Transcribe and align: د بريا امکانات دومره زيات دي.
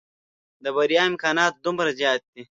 د 0.63 0.65
بريا 0.75 1.01
امکانات 1.11 1.53
دومره 1.65 1.89
زيات 1.99 2.21
دي. 2.33 2.43